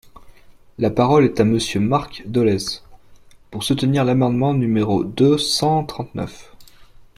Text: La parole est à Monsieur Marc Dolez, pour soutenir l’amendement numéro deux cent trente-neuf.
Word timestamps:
La 0.79 0.89
parole 0.89 1.25
est 1.25 1.39
à 1.39 1.43
Monsieur 1.43 1.79
Marc 1.79 2.23
Dolez, 2.25 2.81
pour 3.51 3.63
soutenir 3.63 4.03
l’amendement 4.03 4.55
numéro 4.55 5.03
deux 5.03 5.37
cent 5.37 5.83
trente-neuf. 5.83 6.51